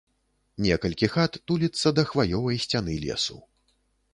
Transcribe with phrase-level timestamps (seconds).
[0.65, 3.37] Некалькі хат туліцца да хваёвай сцяны лесу.